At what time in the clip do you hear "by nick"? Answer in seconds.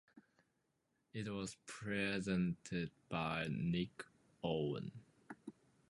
3.07-4.03